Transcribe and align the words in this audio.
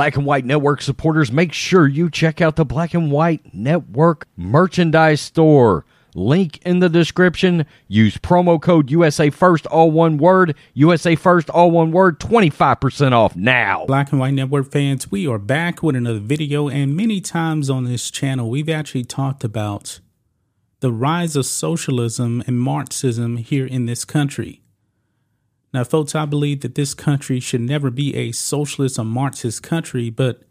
Black 0.00 0.16
and 0.16 0.24
White 0.24 0.46
Network 0.46 0.80
supporters, 0.80 1.30
make 1.30 1.52
sure 1.52 1.86
you 1.86 2.08
check 2.08 2.40
out 2.40 2.56
the 2.56 2.64
Black 2.64 2.94
and 2.94 3.12
White 3.12 3.52
Network 3.52 4.26
merchandise 4.34 5.20
store. 5.20 5.84
Link 6.14 6.58
in 6.64 6.78
the 6.78 6.88
description. 6.88 7.66
Use 7.86 8.16
promo 8.16 8.58
code 8.58 8.90
USA 8.90 9.28
First, 9.28 9.66
all 9.66 9.90
one 9.90 10.16
word. 10.16 10.56
USA 10.72 11.16
First, 11.16 11.50
all 11.50 11.70
one 11.70 11.92
word. 11.92 12.18
25% 12.18 13.12
off 13.12 13.36
now. 13.36 13.84
Black 13.84 14.10
and 14.10 14.18
White 14.18 14.32
Network 14.32 14.72
fans, 14.72 15.10
we 15.10 15.26
are 15.26 15.38
back 15.38 15.82
with 15.82 15.94
another 15.94 16.18
video. 16.18 16.70
And 16.70 16.96
many 16.96 17.20
times 17.20 17.68
on 17.68 17.84
this 17.84 18.10
channel, 18.10 18.48
we've 18.48 18.70
actually 18.70 19.04
talked 19.04 19.44
about 19.44 20.00
the 20.80 20.90
rise 20.90 21.36
of 21.36 21.44
socialism 21.44 22.42
and 22.46 22.58
Marxism 22.58 23.36
here 23.36 23.66
in 23.66 23.84
this 23.84 24.06
country. 24.06 24.62
Now, 25.72 25.84
folks, 25.84 26.14
I 26.14 26.24
believe 26.24 26.60
that 26.62 26.74
this 26.74 26.94
country 26.94 27.38
should 27.38 27.60
never 27.60 27.90
be 27.90 28.14
a 28.16 28.32
socialist 28.32 28.98
or 28.98 29.04
Marxist 29.04 29.62
country, 29.62 30.10
but 30.10 30.42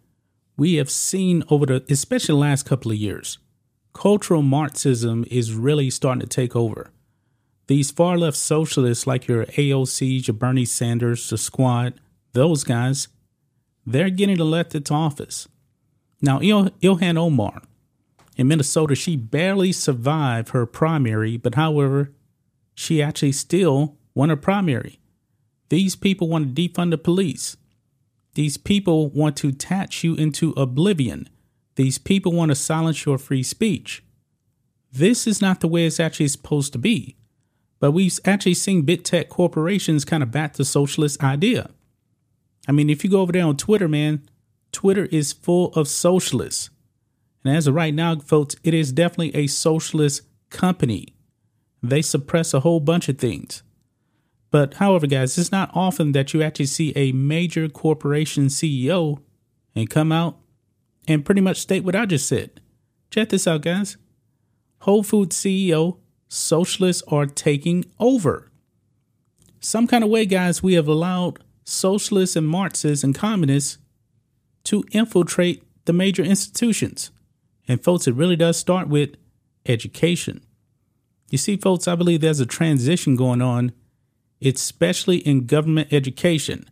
we 0.57 0.75
have 0.75 0.89
seen 0.89 1.43
over 1.49 1.65
the, 1.65 1.85
especially 1.89 2.33
the 2.33 2.39
last 2.39 2.65
couple 2.65 2.91
of 2.91 2.97
years, 2.97 3.37
cultural 3.93 4.41
Marxism 4.41 5.25
is 5.29 5.53
really 5.53 5.89
starting 5.89 6.21
to 6.21 6.27
take 6.27 6.55
over. 6.55 6.91
These 7.67 7.91
far 7.91 8.17
left 8.17 8.37
socialists, 8.37 9.05
like 9.05 9.27
your 9.27 9.45
AOCs, 9.45 10.27
your 10.27 10.35
Bernie 10.35 10.65
Sanders, 10.65 11.29
the 11.29 11.37
Squad, 11.37 11.93
those 12.33 12.63
guys, 12.63 13.09
they're 13.85 14.09
getting 14.09 14.39
elected 14.39 14.85
to 14.85 14.93
office. 14.93 15.47
Now, 16.21 16.41
Il- 16.41 16.71
Ilhan 16.81 17.17
Omar 17.17 17.61
in 18.37 18.47
Minnesota, 18.47 18.95
she 18.95 19.17
barely 19.17 19.71
survived 19.71 20.49
her 20.49 20.65
primary, 20.65 21.37
but 21.37 21.55
however, 21.55 22.11
she 22.73 23.01
actually 23.01 23.33
still 23.33 23.97
won 24.15 24.29
her 24.29 24.35
primary. 24.35 24.98
These 25.69 25.95
people 25.95 26.27
want 26.27 26.55
to 26.55 26.69
defund 26.69 26.91
the 26.91 26.97
police. 26.97 27.57
These 28.33 28.57
people 28.57 29.09
want 29.09 29.37
to 29.37 29.49
attach 29.49 30.03
you 30.03 30.15
into 30.15 30.51
oblivion. 30.51 31.29
These 31.75 31.97
people 31.97 32.31
want 32.31 32.49
to 32.49 32.55
silence 32.55 33.05
your 33.05 33.17
free 33.17 33.43
speech. 33.43 34.03
This 34.91 35.27
is 35.27 35.41
not 35.41 35.59
the 35.59 35.67
way 35.67 35.85
it's 35.85 35.99
actually 35.99 36.27
supposed 36.27 36.73
to 36.73 36.79
be. 36.79 37.15
But 37.79 37.91
we've 37.91 38.19
actually 38.25 38.55
seen 38.55 38.81
big 38.81 39.03
tech 39.03 39.29
corporations 39.29 40.03
kind 40.03 40.21
of 40.21 40.31
back 40.31 40.53
the 40.53 40.65
socialist 40.65 41.23
idea. 41.23 41.69
I 42.67 42.71
mean, 42.71 42.89
if 42.89 43.03
you 43.03 43.09
go 43.09 43.21
over 43.21 43.31
there 43.31 43.45
on 43.45 43.55
Twitter, 43.55 43.87
man, 43.87 44.27
Twitter 44.71 45.05
is 45.05 45.33
full 45.33 45.71
of 45.73 45.87
socialists. 45.87 46.69
And 47.43 47.55
as 47.55 47.67
of 47.67 47.75
right 47.75 47.93
now, 47.93 48.17
folks, 48.17 48.55
it 48.63 48.73
is 48.73 48.91
definitely 48.91 49.35
a 49.35 49.47
socialist 49.47 50.23
company. 50.49 51.13
They 51.81 52.01
suppress 52.01 52.53
a 52.53 52.59
whole 52.59 52.81
bunch 52.81 53.07
of 53.07 53.17
things. 53.17 53.63
But 54.51 54.75
however, 54.75 55.07
guys, 55.07 55.37
it's 55.37 55.51
not 55.51 55.71
often 55.73 56.11
that 56.13 56.33
you 56.33 56.41
actually 56.41 56.65
see 56.65 56.93
a 56.95 57.11
major 57.11 57.69
corporation 57.69 58.47
CEO 58.47 59.21
and 59.75 59.89
come 59.89 60.11
out 60.11 60.37
and 61.07 61.25
pretty 61.25 61.41
much 61.41 61.57
state 61.57 61.83
what 61.83 61.95
I 61.95 62.05
just 62.05 62.27
said. 62.27 62.59
Check 63.11 63.29
this 63.29 63.47
out, 63.47 63.61
guys. 63.61 63.97
Whole 64.81 65.03
Foods 65.03 65.35
CEO, 65.35 65.97
socialists 66.27 67.03
are 67.07 67.25
taking 67.25 67.85
over. 67.99 68.51
Some 69.59 69.87
kind 69.87 70.03
of 70.03 70.09
way, 70.09 70.25
guys, 70.25 70.63
we 70.63 70.73
have 70.75 70.87
allowed 70.87 71.39
socialists 71.63 72.35
and 72.35 72.47
Marxists 72.47 73.03
and 73.03 73.13
communists 73.13 73.77
to 74.65 74.83
infiltrate 74.91 75.63
the 75.85 75.93
major 75.93 76.23
institutions. 76.23 77.11
And 77.67 77.83
folks, 77.83 78.07
it 78.07 78.15
really 78.15 78.35
does 78.35 78.57
start 78.57 78.87
with 78.87 79.15
education. 79.65 80.43
You 81.29 81.37
see, 81.37 81.57
folks, 81.57 81.87
I 81.87 81.95
believe 81.95 82.21
there's 82.21 82.39
a 82.39 82.45
transition 82.45 83.15
going 83.15 83.41
on 83.41 83.71
especially 84.43 85.17
in 85.17 85.45
government 85.45 85.91
education. 85.91 86.65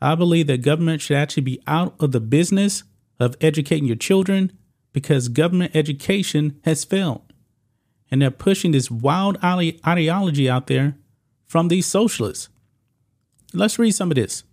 I 0.00 0.14
believe 0.14 0.46
that 0.46 0.62
government 0.62 1.02
should 1.02 1.16
actually 1.16 1.42
be 1.42 1.62
out 1.66 1.94
of 2.00 2.12
the 2.12 2.20
business 2.20 2.84
of 3.18 3.36
educating 3.40 3.86
your 3.86 3.96
children 3.96 4.52
because 4.92 5.28
government 5.28 5.76
education 5.76 6.58
has 6.64 6.84
failed. 6.84 7.32
And 8.10 8.22
they're 8.22 8.30
pushing 8.30 8.72
this 8.72 8.90
wild 8.90 9.38
ideology 9.44 10.50
out 10.50 10.66
there 10.66 10.96
from 11.46 11.68
these 11.68 11.86
socialists. 11.86 12.48
Let's 13.52 13.78
read 13.78 13.92
some 13.92 14.10
of 14.10 14.14
this. 14.14 14.44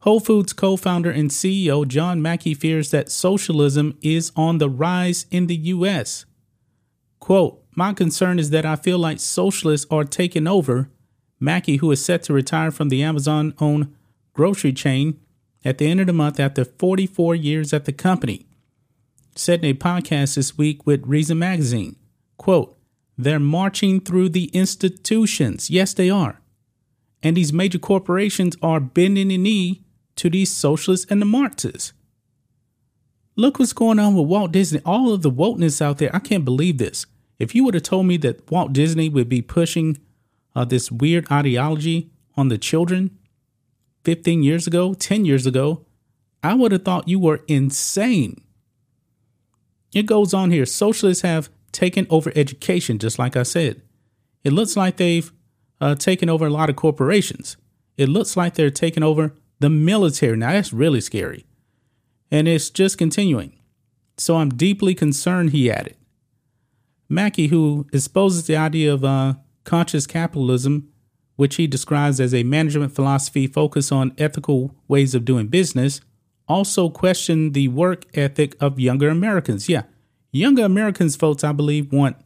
Whole 0.00 0.20
Foods 0.20 0.52
co 0.52 0.76
founder 0.76 1.10
and 1.10 1.30
CEO 1.30 1.86
John 1.86 2.22
Mackey 2.22 2.54
fears 2.54 2.90
that 2.90 3.10
socialism 3.10 3.98
is 4.02 4.30
on 4.36 4.58
the 4.58 4.68
rise 4.68 5.26
in 5.30 5.46
the 5.46 5.56
U.S. 5.56 6.26
Quote, 7.18 7.64
My 7.74 7.92
concern 7.92 8.38
is 8.38 8.50
that 8.50 8.66
I 8.66 8.76
feel 8.76 8.98
like 8.98 9.18
socialists 9.18 9.86
are 9.90 10.04
taking 10.04 10.46
over 10.46 10.90
Mackey, 11.38 11.76
who 11.76 11.90
is 11.90 12.04
set 12.04 12.22
to 12.24 12.32
retire 12.32 12.70
from 12.70 12.88
the 12.88 13.02
Amazon 13.02 13.54
owned 13.60 13.94
grocery 14.32 14.72
chain 14.72 15.18
at 15.64 15.78
the 15.78 15.86
end 15.86 16.00
of 16.00 16.06
the 16.06 16.12
month 16.12 16.38
after 16.38 16.64
44 16.64 17.34
years 17.34 17.72
at 17.72 17.84
the 17.84 17.92
company, 17.92 18.46
said 19.34 19.64
in 19.64 19.70
a 19.70 19.74
podcast 19.74 20.36
this 20.36 20.56
week 20.56 20.86
with 20.86 21.06
Reason 21.06 21.38
Magazine, 21.38 21.96
quote, 22.36 22.76
they're 23.18 23.40
marching 23.40 24.00
through 24.00 24.28
the 24.30 24.46
institutions. 24.46 25.70
Yes, 25.70 25.94
they 25.94 26.10
are. 26.10 26.40
And 27.22 27.36
these 27.36 27.52
major 27.52 27.78
corporations 27.78 28.56
are 28.62 28.78
bending 28.78 29.28
the 29.28 29.38
knee 29.38 29.82
to 30.16 30.30
these 30.30 30.54
socialists 30.54 31.06
and 31.10 31.20
the 31.20 31.26
Marxists. 31.26 31.92
Look 33.34 33.58
what's 33.58 33.72
going 33.72 33.98
on 33.98 34.14
with 34.14 34.26
Walt 34.26 34.52
Disney. 34.52 34.80
All 34.84 35.12
of 35.12 35.22
the 35.22 35.30
wokeness 35.30 35.82
out 35.82 35.98
there. 35.98 36.14
I 36.14 36.18
can't 36.18 36.44
believe 36.44 36.78
this. 36.78 37.06
If 37.38 37.54
you 37.54 37.64
would 37.64 37.74
have 37.74 37.82
told 37.82 38.06
me 38.06 38.16
that 38.18 38.50
Walt 38.50 38.72
Disney 38.72 39.08
would 39.08 39.28
be 39.28 39.42
pushing 39.42 39.98
uh, 40.56 40.64
this 40.64 40.90
weird 40.90 41.30
ideology 41.30 42.10
on 42.34 42.48
the 42.48 42.58
children 42.58 43.16
15 44.04 44.42
years 44.42 44.66
ago, 44.66 44.94
10 44.94 45.24
years 45.24 45.46
ago, 45.46 45.84
I 46.42 46.54
would 46.54 46.72
have 46.72 46.84
thought 46.84 47.08
you 47.08 47.18
were 47.18 47.42
insane. 47.46 48.40
It 49.92 50.06
goes 50.06 50.32
on 50.32 50.50
here. 50.50 50.64
Socialists 50.64 51.22
have 51.22 51.50
taken 51.72 52.06
over 52.08 52.32
education, 52.34 52.98
just 52.98 53.18
like 53.18 53.36
I 53.36 53.42
said. 53.42 53.82
It 54.44 54.52
looks 54.52 54.76
like 54.76 54.96
they've 54.96 55.30
uh, 55.80 55.94
taken 55.94 56.30
over 56.30 56.46
a 56.46 56.50
lot 56.50 56.70
of 56.70 56.76
corporations. 56.76 57.56
It 57.96 58.08
looks 58.08 58.36
like 58.36 58.54
they're 58.54 58.70
taking 58.70 59.02
over 59.02 59.34
the 59.58 59.70
military. 59.70 60.36
Now, 60.36 60.52
that's 60.52 60.72
really 60.72 61.00
scary. 61.00 61.44
And 62.30 62.48
it's 62.48 62.70
just 62.70 62.96
continuing. 62.96 63.58
So 64.16 64.36
I'm 64.36 64.50
deeply 64.50 64.94
concerned, 64.94 65.50
he 65.50 65.70
added. 65.70 65.96
Mackey, 67.08 67.48
who 67.48 67.86
exposes 67.92 68.46
the 68.46 68.56
idea 68.56 68.92
of 68.92 69.04
uh, 69.04 69.34
conscious 69.66 70.06
capitalism, 70.06 70.88
which 71.36 71.56
he 71.56 71.66
describes 71.66 72.18
as 72.18 72.32
a 72.32 72.42
management 72.42 72.94
philosophy 72.94 73.46
focused 73.46 73.92
on 73.92 74.14
ethical 74.16 74.74
ways 74.88 75.14
of 75.14 75.26
doing 75.26 75.48
business, 75.48 76.00
also 76.48 76.88
questioned 76.88 77.52
the 77.52 77.68
work 77.68 78.06
ethic 78.16 78.56
of 78.60 78.80
younger 78.80 79.10
Americans. 79.10 79.68
Yeah, 79.68 79.82
younger 80.32 80.64
Americans, 80.64 81.16
folks, 81.16 81.44
I 81.44 81.52
believe, 81.52 81.92
want 81.92 82.16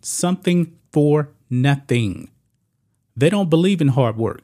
something 0.00 0.78
for 0.92 1.30
nothing. 1.50 2.30
They 3.16 3.28
don't 3.28 3.50
believe 3.50 3.80
in 3.80 3.88
hard 3.88 4.16
work. 4.16 4.42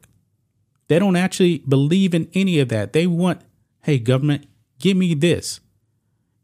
They 0.89 0.99
don't 0.99 1.17
actually 1.17 1.59
believe 1.59 2.15
in 2.15 2.29
any 2.35 2.59
of 2.59 2.69
that. 2.69 2.93
They 2.93 3.07
want, 3.07 3.43
hey, 3.85 3.99
government, 3.99 4.47
give 4.79 4.97
me 4.97 5.15
this. 5.15 5.61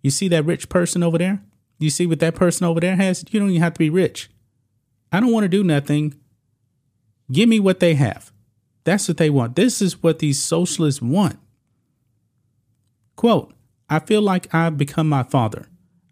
You 0.02 0.10
see 0.10 0.28
that 0.28 0.44
rich 0.44 0.68
person 0.68 1.02
over 1.02 1.18
there? 1.18 1.42
You 1.78 1.90
see 1.90 2.06
what 2.06 2.20
that 2.20 2.36
person 2.36 2.64
over 2.64 2.80
there 2.80 2.96
has? 2.96 3.24
You 3.30 3.40
don't 3.40 3.50
even 3.50 3.62
have 3.62 3.74
to 3.74 3.78
be 3.78 3.90
rich. 3.90 4.30
I 5.12 5.20
don't 5.20 5.32
want 5.32 5.44
to 5.44 5.48
do 5.48 5.64
nothing. 5.64 6.14
Give 7.30 7.48
me 7.48 7.60
what 7.60 7.80
they 7.80 7.94
have. 7.94 8.32
That's 8.84 9.08
what 9.08 9.16
they 9.16 9.30
want. 9.30 9.56
This 9.56 9.82
is 9.82 10.02
what 10.02 10.20
these 10.20 10.42
socialists 10.42 11.02
want. 11.02 11.38
Quote, 13.16 13.54
I 13.88 13.98
feel 13.98 14.22
like 14.22 14.52
I've 14.54 14.76
become 14.76 15.08
my 15.08 15.22
father. 15.22 15.66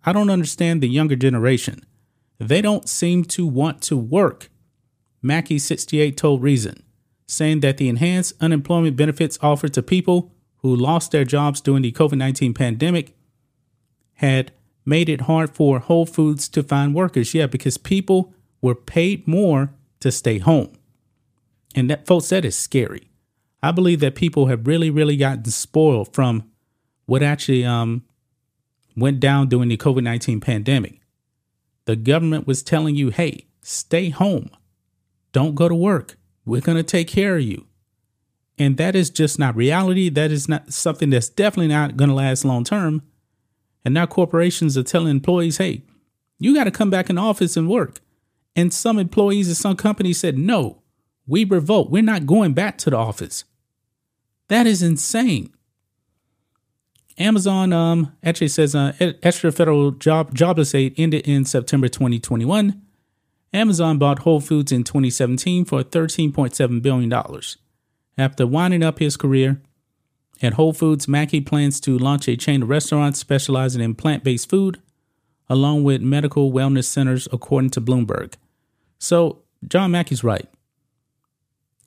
I 0.05 0.13
don't 0.13 0.31
understand 0.31 0.83
the 0.83 0.89
younger 0.89 1.17
generation. 1.17 1.85
They 2.39 2.61
don't 2.61 2.89
seem 2.89 3.25
to 3.25 3.47
want 3.47 3.81
to 3.83 3.97
work. 3.97 4.49
Mackey 5.23 5.59
68 5.59 6.17
told 6.17 6.43
Reason, 6.43 6.83
saying 7.27 7.61
that 7.61 7.79
the 7.79 7.89
enhanced 7.89 8.35
unemployment 8.41 8.97
benefits 8.97 9.39
offered 9.41 9.73
to 9.75 9.83
people 9.83 10.33
who 10.59 10.75
lost 10.75 11.11
their 11.11 11.25
jobs 11.25 11.61
during 11.61 11.83
the 11.83 11.93
COVID 11.93 12.19
19 12.19 12.55
pandemic 12.55 13.15
had 14.15 14.53
made 14.85 15.09
it 15.09 15.23
hard 15.23 15.51
for 15.51 15.79
Whole 15.79 16.07
Foods 16.07 16.49
to 16.49 16.63
find 16.63 16.95
workers. 16.95 17.35
Yeah, 17.35 17.47
because 17.47 17.79
people 17.79 18.35
were 18.65 18.75
paid 18.75 19.29
more 19.29 19.75
to 20.01 20.11
stay 20.11 20.39
home. 20.39 20.73
And 21.75 21.91
that 21.91 22.07
folks, 22.07 22.31
that 22.31 22.47
is 22.47 22.57
scary. 22.57 23.11
I 23.63 23.73
believe 23.73 24.01
that 24.01 24.15
people 24.15 24.47
have 24.47 24.67
really, 24.67 24.89
really 24.89 25.19
gotten 25.19 25.45
spoiled 25.45 26.15
from 26.15 26.51
what 27.05 27.23
actually 27.23 27.63
um, 27.63 28.05
went 28.97 29.21
down 29.21 29.51
during 29.51 29.69
the 29.69 29.77
COVID 29.77 30.03
19 30.03 30.41
pandemic. 30.41 30.99
The 31.85 31.95
government 31.95 32.47
was 32.47 32.63
telling 32.63 32.97
you, 32.97 33.11
hey, 33.11 33.49
stay 33.61 34.09
home, 34.09 34.49
don't 35.33 35.55
go 35.55 35.69
to 35.69 35.75
work. 35.75 36.17
We're 36.47 36.63
going 36.63 36.79
to 36.79 36.83
take 36.83 37.09
care 37.09 37.37
of 37.37 37.43
you. 37.43 37.67
And 38.57 38.79
that 38.79 38.97
is 38.97 39.11
just 39.11 39.39
not 39.39 39.57
reality. 39.57 40.09
That 40.09 40.31
is 40.31 40.49
not 40.49 40.73
something 40.73 41.11
that's 41.11 41.29
definitely 41.29 41.69
not 41.69 41.99
going 41.99 42.09
to 42.09 42.17
last 42.17 42.47
long 42.47 42.65
term. 42.65 43.03
And 43.85 43.93
now 43.93 44.07
corporations 44.07 44.79
are 44.79 44.83
telling 44.83 45.11
employees, 45.11 45.59
hey, 45.59 45.83
you 46.39 46.55
got 46.55 46.65
to 46.65 46.71
come 46.71 46.89
back 46.89 47.11
in 47.11 47.19
office 47.19 47.59
and 47.59 47.69
work. 47.69 48.01
And 48.57 48.73
some 48.73 48.99
employees 48.99 49.51
at 49.51 49.57
some 49.57 49.77
companies 49.77 50.21
said, 50.21 50.39
no, 50.39 50.83
we 51.27 51.45
revolt. 51.45 51.91
We're 51.91 52.03
not 52.03 52.27
going 52.27 52.53
back 52.53 52.79
to 52.79 52.91
the 52.91 52.97
office. 52.97 53.45
That 54.49 54.67
is 54.67 54.83
insane. 54.83 55.53
Amazon 57.17 57.73
um, 57.73 58.17
actually 58.23 58.49
says 58.49 58.75
uh, 58.75 58.93
extra 59.23 59.53
federal 59.53 59.93
job 59.93 60.35
jobless 60.35 60.75
aid 60.75 60.95
ended 60.97 61.27
in 61.27 61.45
September 61.45 61.89
2021. 61.89 62.83
Amazon 63.53 63.99
bought 63.99 64.21
Whole 64.21 64.41
Foods 64.41 64.73
in 64.73 64.83
2017 64.83 65.65
for 65.65 65.85
$13.7 65.85 66.83
billion. 66.83 67.13
After 68.19 68.47
winding 68.47 68.83
up 68.83 68.99
his 68.99 69.17
career 69.17 69.63
at 70.43 70.55
Whole 70.55 70.73
Foods, 70.73 71.07
Mackey 71.07 71.41
plans 71.41 71.79
to 71.81 71.97
launch 71.97 72.27
a 72.27 72.37
chain 72.37 72.63
of 72.63 72.69
restaurants 72.69 73.21
specializing 73.21 73.81
in 73.81 73.95
plant 73.95 74.25
based 74.25 74.51
food, 74.51 74.81
along 75.49 75.85
with 75.85 76.03
medical 76.03 76.53
wellness 76.53 76.85
centers, 76.85 77.29
according 77.33 77.71
to 77.71 77.81
Bloomberg. 77.81 78.35
So, 79.05 79.43
John 79.69 79.91
Mackey's 79.91 80.25
right. 80.25 80.49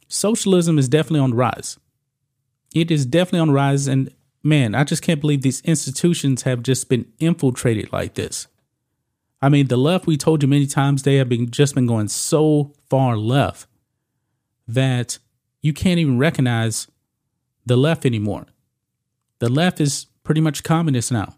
Socialism 0.07 0.77
is 0.77 0.87
definitely 0.87 1.21
on 1.21 1.31
the 1.31 1.35
rise. 1.35 1.79
It 2.75 2.91
is 2.91 3.07
definitely 3.07 3.39
on 3.39 3.47
the 3.47 3.55
rise, 3.55 3.87
and 3.87 4.13
man, 4.43 4.75
I 4.75 4.83
just 4.83 5.01
can't 5.01 5.19
believe 5.19 5.41
these 5.41 5.61
institutions 5.61 6.43
have 6.43 6.61
just 6.61 6.89
been 6.89 7.11
infiltrated 7.17 7.91
like 7.91 8.13
this. 8.13 8.47
I 9.41 9.49
mean, 9.49 9.65
the 9.65 9.77
left, 9.77 10.05
we 10.05 10.15
told 10.15 10.43
you 10.43 10.47
many 10.47 10.67
times, 10.67 11.01
they 11.01 11.15
have 11.15 11.27
been 11.27 11.49
just 11.49 11.73
been 11.73 11.87
going 11.87 12.07
so 12.07 12.75
far 12.87 13.17
left 13.17 13.67
that 14.67 15.17
you 15.63 15.73
can't 15.73 15.99
even 15.99 16.19
recognize 16.19 16.87
the 17.65 17.77
left 17.77 18.05
anymore. 18.05 18.45
The 19.39 19.49
left 19.49 19.81
is 19.81 20.05
pretty 20.23 20.41
much 20.41 20.63
communist 20.63 21.11
now. 21.11 21.35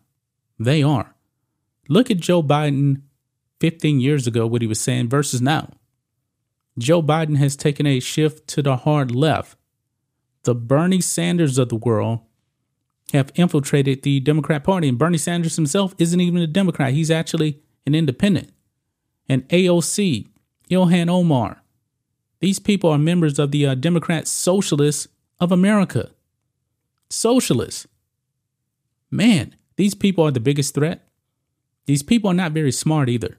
They 0.60 0.84
are. 0.84 1.16
Look 1.88 2.12
at 2.12 2.18
Joe 2.18 2.44
Biden 2.44 3.04
15 3.60 4.00
years 4.00 4.28
ago, 4.28 4.48
what 4.48 4.62
he 4.62 4.68
was 4.68 4.80
saying 4.80 5.10
versus 5.10 5.42
now. 5.42 5.70
Joe 6.78 7.02
Biden 7.02 7.38
has 7.38 7.56
taken 7.56 7.86
a 7.86 8.00
shift 8.00 8.48
to 8.48 8.62
the 8.62 8.78
hard 8.78 9.12
left. 9.14 9.58
The 10.44 10.56
Bernie 10.56 11.02
Sanders 11.02 11.58
of 11.58 11.70
the 11.70 11.76
world 11.76 12.20
have 13.14 13.32
infiltrated 13.36 14.04
the 14.04 14.20
Democrat 14.20 14.64
Party. 14.64 14.88
And 14.88 14.98
Bernie 14.98 15.18
Sanders 15.18 15.56
himself 15.56 15.94
isn't 15.98 16.20
even 16.20 16.42
a 16.42 16.48
Democrat, 16.48 16.94
he's 16.94 17.12
actually 17.12 17.62
an 17.86 17.96
independent. 17.96 18.52
And 19.28 19.48
AOC, 19.50 20.28
Ilhan 20.70 21.10
Omar, 21.10 21.62
these 22.40 22.60
people 22.60 22.90
are 22.90 22.98
members 22.98 23.38
of 23.38 23.52
the 23.52 23.66
uh, 23.66 23.76
Democrat 23.76 24.28
Socialists 24.28 25.08
of 25.40 25.52
America. 25.52 26.12
Socialists. 27.10 27.88
Man, 29.12 29.56
these 29.76 29.94
people 29.94 30.26
are 30.26 30.32
the 30.32 30.40
biggest 30.40 30.74
threat. 30.74 31.08
These 31.86 32.04
people 32.04 32.30
are 32.32 32.36
not 32.36 32.52
very 32.52 32.72
smart 32.72 33.10
either. 33.10 33.39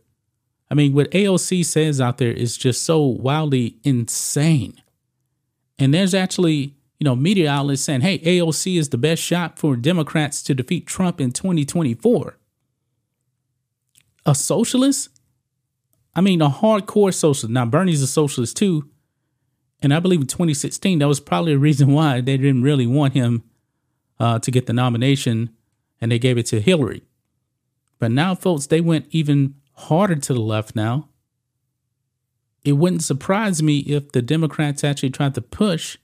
I 0.71 0.75
mean, 0.75 0.93
what 0.93 1.11
AOC 1.11 1.65
says 1.65 2.01
out 2.01 2.19
there 2.19 2.33
is 2.33 2.57
just 2.57 2.83
so 2.83 3.01
wildly 3.03 3.77
insane. 3.83 4.81
And 5.79 5.93
there's 5.93 6.15
actually 6.15 6.75
you 7.01 7.07
know, 7.07 7.17
media 7.17 7.51
outlets 7.51 7.81
saying, 7.81 8.03
hey, 8.03 8.19
AOC 8.19 8.79
is 8.79 8.91
the 8.91 8.99
best 8.99 9.23
shot 9.23 9.59
for 9.59 9.75
Democrats 9.75 10.43
to 10.43 10.55
defeat 10.55 10.87
Trump 10.87 11.19
in 11.19 11.33
2024. 11.33 12.37
A 14.27 14.35
socialist? 14.35 15.09
I 16.15 16.21
mean, 16.21 16.43
a 16.43 16.51
hardcore 16.51 17.15
socialist. 17.15 17.55
Now, 17.55 17.65
Bernie's 17.65 18.03
a 18.03 18.07
socialist 18.07 18.59
too. 18.59 18.91
And 19.83 19.95
I 19.95 20.01
believe 20.01 20.21
in 20.21 20.27
2016, 20.27 20.99
that 20.99 21.09
was 21.09 21.21
probably 21.21 21.55
a 21.55 21.59
reason 21.59 21.91
why 21.93 22.21
they 22.21 22.37
didn't 22.37 22.63
really 22.63 22.87
want 22.87 23.15
him 23.15 23.45
uh, 24.21 24.39
to 24.39 24.51
get 24.51 24.67
the 24.67 24.75
nomination 24.75 25.57
and 26.03 26.13
they 26.13 26.19
gave 26.19 26.37
it 26.37 26.47
to 26.47 26.61
Hillary. 26.61 27.03
But 27.99 28.11
now, 28.11 28.35
folks, 28.35 28.67
they 28.67 28.83
went 28.83 29.07
even 29.11 29.55
harder 29.81 30.17
to 30.17 30.35
the 30.35 30.41
left 30.41 30.77
now. 30.77 31.09
It 32.65 32.73
wouldn't 32.73 33.03
surprise 33.03 33.63
me 33.63 33.79
if 33.81 34.13
the 34.13 34.23
Democrats 34.23 34.85
actually 34.85 35.11
tried 35.11 35.35
to 35.35 35.41
push 35.41 35.97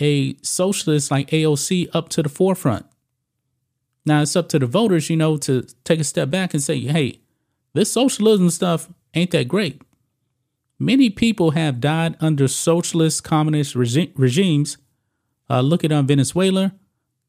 a 0.00 0.36
socialist 0.42 1.10
like 1.10 1.30
AOC 1.30 1.88
up 1.92 2.08
to 2.10 2.22
the 2.22 2.28
forefront. 2.28 2.86
Now 4.04 4.22
it's 4.22 4.36
up 4.36 4.48
to 4.50 4.58
the 4.58 4.66
voters, 4.66 5.10
you 5.10 5.16
know, 5.16 5.36
to 5.38 5.62
take 5.84 6.00
a 6.00 6.04
step 6.04 6.30
back 6.30 6.54
and 6.54 6.62
say, 6.62 6.80
hey, 6.80 7.20
this 7.74 7.92
socialism 7.92 8.50
stuff 8.50 8.88
ain't 9.14 9.30
that 9.32 9.48
great. 9.48 9.82
Many 10.78 11.10
people 11.10 11.52
have 11.52 11.80
died 11.80 12.16
under 12.20 12.46
socialist 12.46 13.24
communist 13.24 13.74
regi- 13.74 14.12
regimes. 14.14 14.78
Uh, 15.50 15.60
look 15.60 15.84
at 15.84 15.90
uh, 15.90 16.02
Venezuela, 16.02 16.74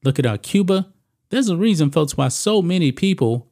look 0.04 0.18
at 0.18 0.26
uh, 0.26 0.36
Cuba. 0.36 0.92
There's 1.30 1.48
a 1.48 1.56
reason, 1.56 1.90
folks, 1.90 2.16
why 2.16 2.28
so 2.28 2.62
many 2.62 2.92
people 2.92 3.49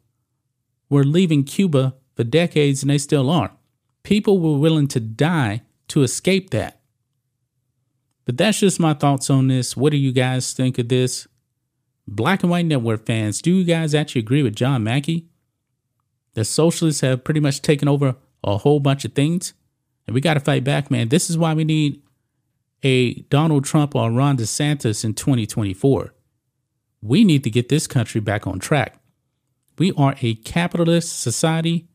were 0.89 1.05
leaving 1.05 1.45
Cuba 1.45 1.95
for 2.17 2.25
decades 2.25 2.83
and 2.83 2.91
they 2.91 2.99
still 2.99 3.31
are. 3.31 3.53
People 4.03 4.41
were 4.41 4.59
willing 4.59 4.89
to 4.89 5.01
die 5.01 5.63
to 5.89 6.03
escape 6.03 6.51
that. 6.51 6.81
But 8.25 8.37
that's 8.37 8.61
just 8.61 8.79
my 8.79 8.95
thoughts 8.95 9.31
on 9.31 9.49
this. 9.49 9.77
What 9.77 9.91
do 9.91 9.97
you 9.97 10.13
guys 10.13 10.53
think 10.53 10.79
of 10.79 10.89
this? 10.89 11.27
Black 12.07 12.43
and 12.43 12.51
White 12.51 12.67
Network 12.67 13.07
fans, 13.07 13.43
do 13.43 13.55
you 13.55 13.65
guys 13.65 13.95
actually 13.95 14.21
agree 14.21 14.43
with 14.43 14.57
John 14.57 14.83
Mackey? 14.83 15.29
The 16.35 16.45
socialists 16.45 17.01
have 17.03 17.25
pretty 17.25 17.41
much 17.41 17.63
taken 17.63 17.89
over 17.89 18.17
a 18.45 18.59
whole 18.59 18.81
bunch 18.81 19.05
of 19.05 19.13
things, 19.13 19.55
and 20.07 20.15
we 20.15 20.21
got 20.21 20.35
to 20.35 20.41
fight 20.41 20.65
back, 20.65 20.91
man. 20.91 21.09
This 21.09 21.29
is 21.29 21.37
why 21.37 21.55
we 21.55 21.65
need 21.65 22.03
a 22.83 23.15
Donald 23.23 23.65
Trump 23.65 23.95
or 23.95 24.11
Ron 24.11 24.37
DeSantis 24.37 25.05
in 25.05 25.15
2024. 25.15 26.15
We 27.03 27.25
need 27.25 27.45
to 27.45 27.51
get 27.51 27.69
this 27.69 27.87
country 27.87 28.21
back 28.21 28.47
on 28.47 28.59
track. 28.59 28.98
We 29.79 29.93
are 29.97 30.17
a 30.21 30.35
capitalist 30.35 31.21
society, 31.21 31.87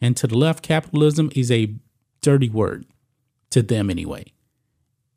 and 0.00 0.16
to 0.16 0.26
the 0.26 0.38
left, 0.38 0.62
capitalism 0.62 1.30
is 1.34 1.50
a 1.50 1.74
dirty 2.22 2.48
word 2.48 2.86
to 3.50 3.62
them 3.62 3.90
anyway. 3.90 4.32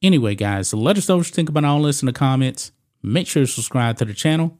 Anyway, 0.01 0.35
guys, 0.35 0.73
let 0.73 0.97
us 0.97 1.07
know 1.07 1.17
what 1.17 1.27
you 1.27 1.33
think 1.33 1.49
about 1.49 1.65
all 1.65 1.81
this 1.81 2.01
in 2.01 2.05
the 2.05 2.13
comments. 2.13 2.71
Make 3.01 3.27
sure 3.27 3.43
to 3.43 3.47
subscribe 3.47 3.97
to 3.97 4.05
the 4.05 4.13
channel, 4.13 4.57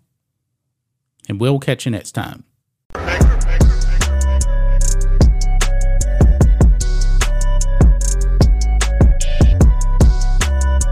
and 1.28 1.40
we'll 1.40 1.60
catch 1.60 1.86
you 1.86 1.92
next 1.92 2.14
time. 2.14 2.46